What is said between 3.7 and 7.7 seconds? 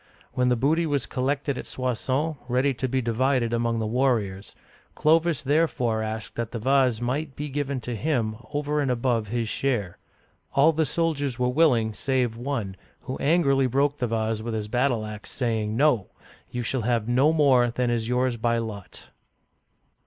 the warriors, Clovis therefore asked that the vase might be